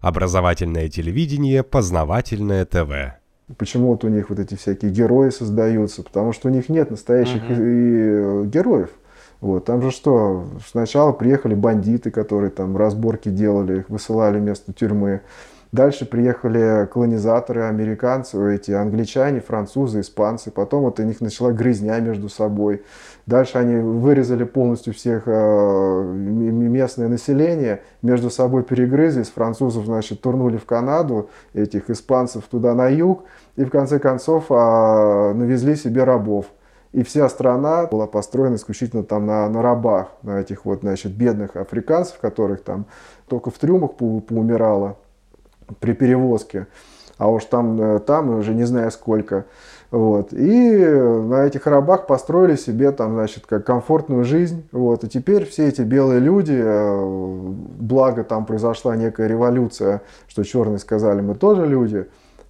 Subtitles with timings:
[0.00, 3.18] Образовательное телевидение, познавательное ТВ.
[3.56, 6.02] Почему вот у них вот эти всякие герои создаются?
[6.02, 7.52] Потому что у них нет настоящих угу.
[7.52, 8.90] и, и, героев.
[9.40, 15.20] Вот, там же что, сначала приехали бандиты, которые там разборки делали, их высылали вместо тюрьмы.
[15.70, 20.50] Дальше приехали колонизаторы, американцы, эти англичане, французы, испанцы.
[20.50, 22.82] Потом вот у них начала грызня между собой.
[23.26, 29.28] Дальше они вырезали полностью всех э, местное население, между собой перегрызлись.
[29.28, 33.24] Французов, значит, турнули в Канаду, этих испанцев туда на юг.
[33.56, 36.46] И в конце концов а, навезли себе рабов.
[36.92, 41.56] И вся страна была построена исключительно там на, на рабах, на этих вот, значит, бедных
[41.56, 42.86] африканцев, которых там
[43.28, 44.96] только в трюмах поумирало
[45.80, 46.66] при перевозке,
[47.18, 49.46] а уж там, э, там уже не знаю сколько.
[49.90, 50.34] Вот.
[50.34, 54.68] И на этих рабах построили себе там, значит, как комфортную жизнь.
[54.70, 55.04] Вот.
[55.04, 61.22] И теперь все эти белые люди, э, благо там произошла некая революция, что черные сказали,
[61.22, 62.06] мы тоже люди,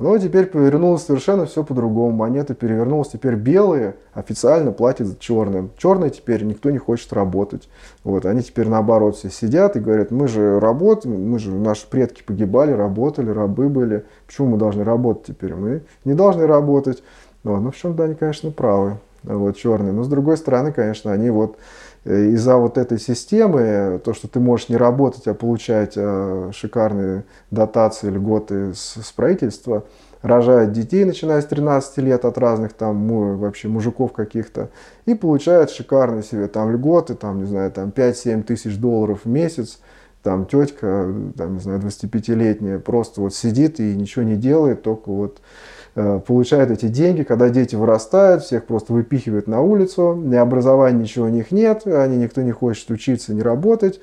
[0.00, 2.16] но теперь повернулось совершенно все по-другому.
[2.16, 3.08] Монета перевернулась.
[3.08, 5.70] Теперь белые официально платят черным.
[5.76, 7.68] Черные теперь никто не хочет работать.
[8.02, 12.22] Вот, они теперь наоборот все сидят и говорят, мы же работаем, мы же, наши предки
[12.22, 14.06] погибали, работали, рабы были.
[14.26, 15.54] Почему мы должны работать теперь?
[15.54, 17.02] Мы не должны работать.
[17.44, 18.96] Вот, ну, в чем-то они, конечно, правы.
[19.22, 19.92] Вот, черные.
[19.92, 21.58] Но с другой стороны, конечно, они вот
[22.04, 28.08] из-за вот этой системы, то, что ты можешь не работать, а получать э, шикарные дотации,
[28.08, 29.84] льготы с, с правительства,
[30.22, 34.70] рожают детей, начиная с 13 лет от разных там вообще мужиков каких-то,
[35.04, 39.80] и получают шикарные себе там льготы, там, не знаю, там 5-7 тысяч долларов в месяц,
[40.22, 45.40] там тетка, там, не знаю, 25-летняя, просто вот сидит и ничего не делает, только вот
[45.40, 51.26] Э, получают эти деньги, когда дети вырастают, всех просто выпихивают на улицу, ни образования ничего
[51.26, 54.00] у них нет, они никто не хочет учиться, не работать.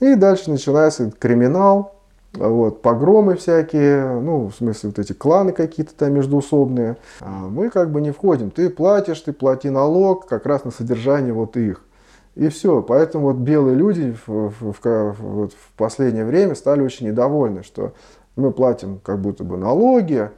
[0.00, 1.94] И дальше начинается криминал,
[2.32, 6.96] вот, погромы всякие, ну, в смысле, вот эти кланы какие-то там междуусобные.
[7.20, 8.50] А мы как бы не входим.
[8.50, 11.82] Ты платишь, ты плати налог как раз на содержание вот их.
[12.36, 12.82] И все.
[12.82, 17.94] Поэтому вот белые люди в, в, в, вот в последнее время стали очень недовольны, что
[18.36, 20.30] мы платим как будто бы налоги,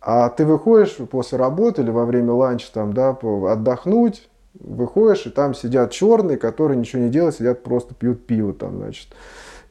[0.00, 5.54] а ты выходишь после работы или во время ланча там, да, отдохнуть, выходишь, и там
[5.54, 9.08] сидят черные, которые ничего не делают, сидят просто пьют пиво там, значит.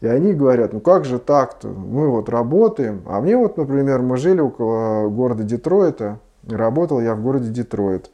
[0.01, 3.01] И они говорят, ну как же так-то, мы вот работаем.
[3.05, 8.09] А мне вот, например, мы жили около города Детройта, работал я в городе Детройт.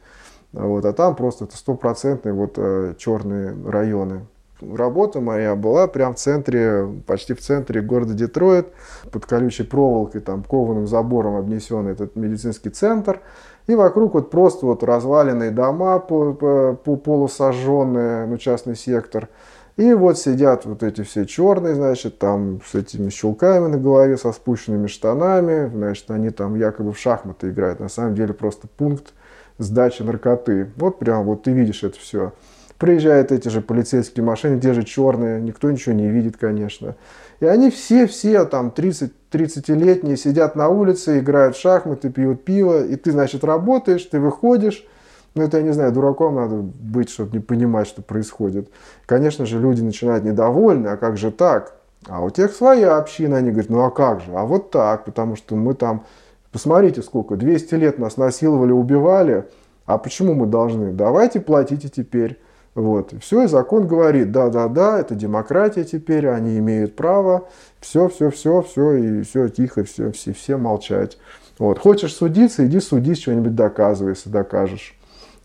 [0.52, 4.26] Вот, а там просто это стопроцентные вот э, черные районы.
[4.60, 8.68] Работа моя была прям в центре, почти в центре города Детройт,
[9.10, 13.20] под колючей проволокой, там, кованым забором обнесен этот медицинский центр.
[13.66, 19.28] И вокруг вот просто вот разваленные дома, по, по, по полусожженные, ну, частный сектор.
[19.76, 24.32] И вот сидят вот эти все черные, значит, там с этими щелками на голове, со
[24.32, 25.68] спущенными штанами.
[25.68, 27.80] Значит, они там якобы в шахматы играют.
[27.80, 29.12] На самом деле просто пункт
[29.58, 30.70] сдачи наркоты.
[30.76, 32.32] Вот прям вот ты видишь это все.
[32.78, 36.94] Приезжают эти же полицейские машины, те же черные, никто ничего не видит, конечно.
[37.40, 42.96] И они все-все там 30, 30-летние сидят на улице, играют в шахматы, пьют пиво, и
[42.96, 44.86] ты, значит, работаешь, ты выходишь,
[45.34, 48.70] ну, это, я не знаю, дураком надо быть, чтобы не понимать, что происходит.
[49.04, 51.76] Конечно же, люди начинают недовольны, а как же так?
[52.08, 54.32] А у тех своя община, они говорят, ну а как же?
[54.34, 56.04] А вот так, потому что мы там,
[56.52, 59.46] посмотрите сколько, 200 лет нас насиловали, убивали,
[59.86, 60.92] а почему мы должны?
[60.92, 62.40] Давайте платите теперь.
[62.76, 63.14] Вот.
[63.22, 67.48] Все, и закон говорит, да-да-да, это демократия теперь, они имеют право,
[67.80, 71.16] все, все, все, все, и все тихо, все, все, все молчать.
[71.58, 71.78] Вот.
[71.78, 74.94] Хочешь судиться, иди судись, что-нибудь доказывай, если докажешь.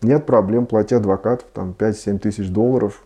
[0.02, 3.02] Нет проблем, плати адвокатов там 5-7 тысяч долларов,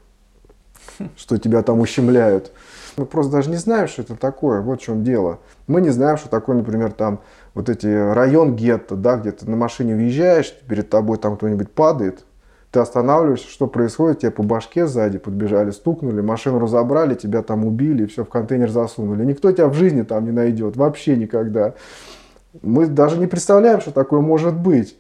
[1.16, 2.50] что тебя там ущемляют.
[2.97, 5.38] Мы просто даже не знаем, что это такое, вот в чем дело.
[5.69, 7.20] Мы не знаем, что такое, например, там
[7.54, 12.25] вот эти район гетто, да, где ты на машине въезжаешь, перед тобой там кто-нибудь падает,
[12.76, 18.04] ты останавливаешься, что происходит, тебе по башке сзади подбежали, стукнули, машину разобрали, тебя там убили,
[18.04, 19.25] все в контейнер засунули.
[19.25, 21.72] Никто тебя в жизни там не найдет, вообще никогда.
[22.60, 24.98] Мы даже не представляем, что такое может быть.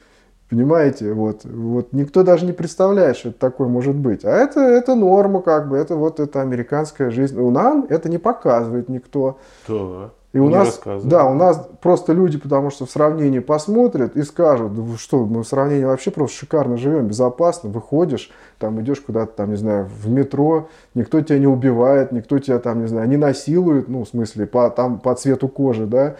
[0.48, 4.24] Понимаете, вот, вот никто даже не представляет, что это такое может быть.
[4.24, 7.38] А это, это норма, как бы, это вот это американская жизнь.
[7.38, 9.38] У нас это не показывает никто.
[9.68, 10.12] Да.
[10.36, 14.72] И у нас, да, у нас просто люди, потому что в сравнении посмотрят и скажут,
[14.98, 19.56] что мы в сравнении вообще просто шикарно живем, безопасно, выходишь, там идешь куда-то, там, не
[19.56, 24.04] знаю, в метро, никто тебя не убивает, никто тебя там, не знаю, не насилует, ну,
[24.04, 26.16] в смысле, по, там, по цвету кожи, да,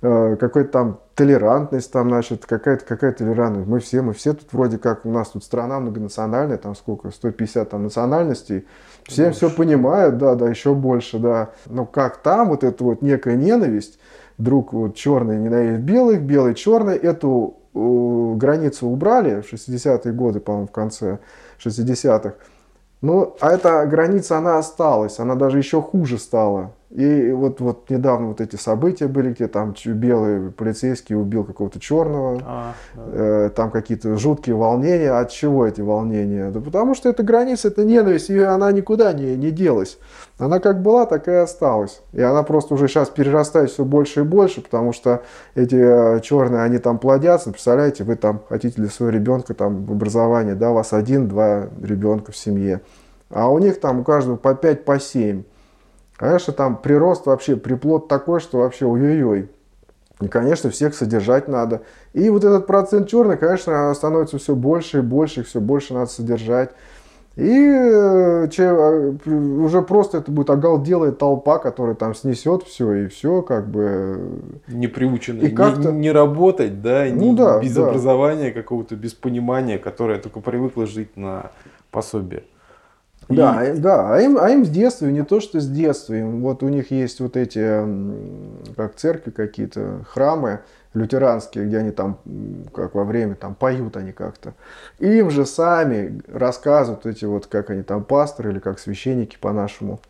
[0.00, 3.66] какой-то там толерантность, там, значит, какая-то какая толерантность.
[3.66, 7.70] Мы все, мы все тут вроде как, у нас тут страна многонациональная, там сколько, 150
[7.70, 8.66] там национальностей,
[9.04, 9.36] все больше.
[9.36, 11.50] все понимают, да, да, еще больше, да.
[11.66, 13.98] Но как там вот эта вот некая ненависть,
[14.38, 20.66] друг вот черный ненавидит белых, белый черный, эту э, границу убрали в 60-е годы, по-моему,
[20.66, 21.18] в конце
[21.64, 22.34] 60-х.
[23.00, 26.72] Ну, а эта граница, она осталась, она даже еще хуже стала.
[26.90, 32.40] И вот, вот недавно вот эти события были, где там белый полицейский убил какого-то черного,
[32.44, 33.02] а, да.
[33.12, 35.10] э, там какие-то жуткие волнения.
[35.10, 36.50] От чего эти волнения?
[36.50, 39.98] Да потому что эта граница, это ненависть, и она никуда не, не делась.
[40.38, 42.02] Она как была, так и осталась.
[42.12, 45.22] И она просто уже сейчас перерастает все больше и больше, потому что
[45.56, 47.50] эти э, черные, они там плодятся.
[47.50, 52.30] Представляете, вы там хотите для своего ребенка там в образовании, да, у вас один-два ребенка
[52.30, 52.80] в семье.
[53.28, 55.42] А у них там у каждого по пять, по семь.
[56.16, 59.50] Конечно, там прирост вообще, приплод такой, что вообще ой-ой-ой.
[60.20, 61.82] И, конечно, всех содержать надо.
[62.14, 66.06] И вот этот процент черных, конечно, становится все больше и больше, их все больше надо
[66.06, 66.70] содержать.
[67.36, 68.72] И э, че,
[69.26, 74.40] уже просто это будет оголделая толпа, которая там снесет все, и все как бы...
[74.68, 77.88] Не приучены, и как не, не работать, да, ну, не, да без да.
[77.88, 81.50] образования какого-то, без понимания, которое только привыкло жить на
[81.90, 82.44] пособие.
[83.28, 83.76] Да, и...
[83.78, 86.68] да, а им, а им с детства, не то что с детства, им, вот у
[86.68, 87.84] них есть вот эти,
[88.76, 90.60] как церкви какие-то, храмы
[90.94, 92.18] лютеранские, где они там,
[92.72, 94.54] как во время, там поют они как-то.
[94.98, 100.00] Им же сами рассказывают эти вот, как они там, пасторы или как священники по-нашему,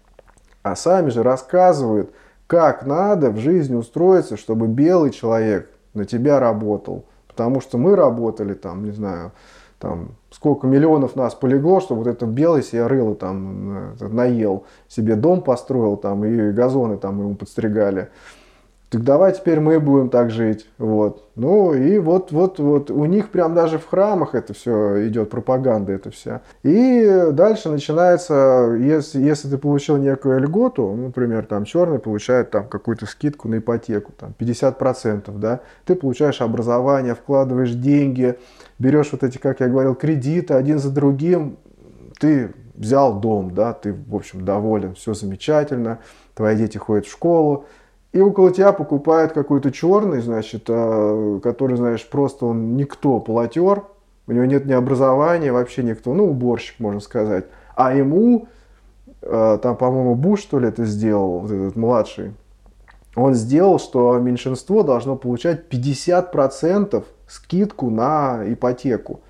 [0.62, 2.10] а сами же рассказывают,
[2.46, 7.06] как надо в жизни устроиться, чтобы белый человек на тебя работал.
[7.28, 9.32] Потому что мы работали там, не знаю,
[9.78, 15.17] там, сколько миллионов нас полегло, чтобы вот это белый себе рыло там э, наел, себе
[15.17, 18.08] дом построил там и газоны там ему подстригали.
[18.88, 20.68] Так давай теперь мы будем так жить.
[20.78, 21.28] Вот.
[21.34, 25.92] Ну и вот, вот, вот у них прям даже в храмах это все идет, пропаганда
[25.92, 26.42] это вся.
[26.62, 33.06] И дальше начинается, если, если ты получил некую льготу, например, там черный получает там какую-то
[33.06, 38.38] скидку на ипотеку, там 50%, да, ты получаешь образование, вкладываешь деньги,
[38.78, 41.58] берешь вот эти, как я говорил, кредиты один за другим,
[42.20, 45.98] ты взял дом, да, ты, в общем, доволен, все замечательно,
[46.34, 47.66] твои дети ходят в школу,
[48.16, 53.82] и около тебя покупает какой-то черный, значит, э, который, знаешь, просто он никто, платер,
[54.26, 57.44] у него нет ни образования, вообще никто, ну, уборщик, можно сказать.
[57.74, 58.48] А ему,
[59.20, 62.32] э, там, по-моему, Буш, что ли, это сделал, вот этот младший,
[63.14, 69.20] он сделал, что меньшинство должно получать 50% скидку на ипотеку.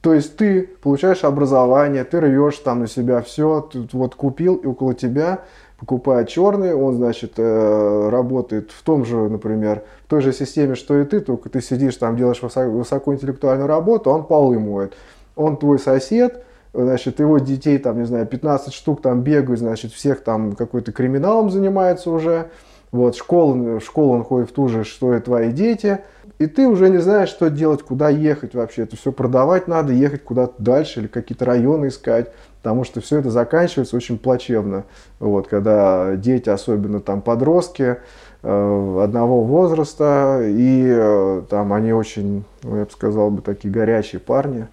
[0.00, 4.66] То есть ты получаешь образование, ты рвешь там на себя все, ты вот купил, и
[4.66, 5.42] около тебя
[5.82, 10.96] покупает черный, он, значит, э, работает в том же, например, в той же системе, что
[10.96, 14.94] и ты, только ты сидишь там, делаешь высокоинтеллектуальную работу, он полы моет.
[15.34, 20.22] Он твой сосед, значит, его детей, там, не знаю, 15 штук там бегают, значит, всех
[20.22, 22.50] там какой-то криминалом занимается уже,
[22.92, 25.98] вот, школу, в школу он ходит в ту же, что и твои дети,
[26.38, 30.22] и ты уже не знаешь, что делать, куда ехать вообще, это все продавать надо, ехать
[30.22, 32.32] куда-то дальше или какие-то районы искать,
[32.62, 34.84] потому что все это заканчивается очень плачевно.
[35.18, 37.98] Вот, когда дети, особенно там подростки,
[38.42, 44.20] э, одного возраста, и э, там они очень, ну, я бы сказал бы, такие горячие
[44.20, 44.68] парни,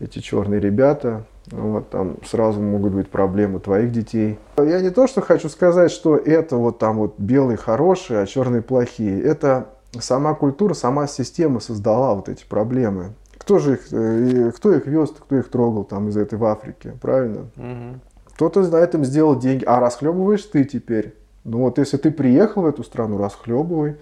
[0.00, 4.38] эти черные ребята, вот там сразу могут быть проблемы твоих детей.
[4.56, 8.62] Я не то, что хочу сказать, что это вот там вот белые хорошие, а черные
[8.62, 9.22] плохие.
[9.22, 9.66] Это
[10.00, 13.12] сама культура, сама система создала вот эти проблемы.
[13.46, 16.94] Кто же их, э, кто их вез, кто их трогал там из этой в Африке,
[17.00, 17.42] правильно?
[17.56, 18.00] Угу.
[18.34, 21.14] Кто-то на этом сделал деньги, а расхлебываешь ты теперь.
[21.44, 23.98] Ну вот если ты приехал в эту страну, расхлебывай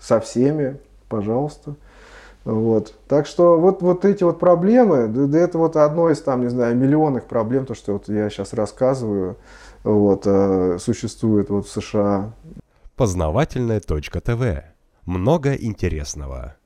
[0.00, 0.78] со всеми,
[1.10, 1.74] пожалуйста.
[2.46, 2.94] Вот.
[3.06, 6.48] Так что вот, вот эти вот проблемы, да, да это вот одно из там, не
[6.48, 9.36] знаю, миллионных проблем, то, что вот я сейчас рассказываю,
[9.84, 12.32] вот, э, существует вот в США.
[12.96, 14.64] Познавательная точка ТВ.
[15.04, 16.56] Много интересного.